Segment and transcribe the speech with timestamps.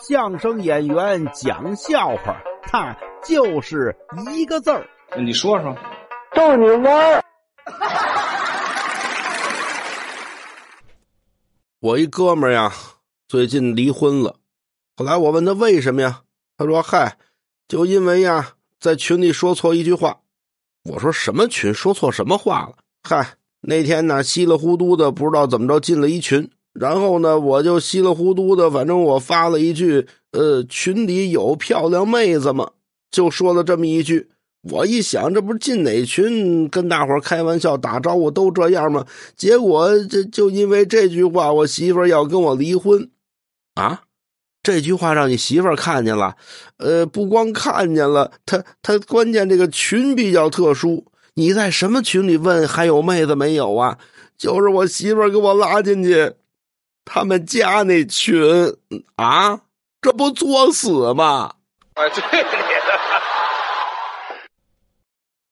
[0.00, 3.94] 相声演员讲笑话，他就是
[4.34, 4.86] 一个字儿。
[5.16, 5.76] 你说说，
[6.34, 7.24] 逗你玩儿。
[11.80, 12.72] 我一哥们儿呀，
[13.28, 14.36] 最近离婚了。
[14.96, 16.22] 后来我问他为什么呀？
[16.56, 17.16] 他说：“嗨，
[17.68, 20.20] 就因为呀，在群里说错一句话。”
[20.90, 21.72] 我说：“什么群？
[21.72, 22.74] 说错什么话了？”
[23.08, 32.72] 嗨，那天呢，稀里糊涂的不知道怎么着进了一群，然后呢，我就稀里糊涂的，反正我发了一句：“呃，群里有漂亮妹子吗？”
[33.10, 34.28] 就说了这么一句。
[34.70, 39.06] 我一想，这不是进哪群跟大伙开玩笑、打招呼都这样吗？
[39.36, 43.10] 结果这就因为这句话，我媳妇要跟我离婚，
[43.74, 44.02] 啊！
[44.62, 46.36] 这句话让你媳妇看见了，
[46.78, 51.04] 呃，不光看见了，他他关键这个群比较特殊。
[51.34, 53.98] 你在什么群里问还有妹子没有啊？
[54.38, 56.32] 就是我媳妇给我拉进去，
[57.04, 58.76] 他们家那群
[59.16, 59.60] 啊，
[60.00, 61.54] 这不作死吗？
[61.94, 63.00] 哎，对你的。